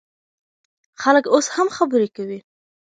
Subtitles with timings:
[1.01, 2.39] خلک اوس هم خبرې کوي.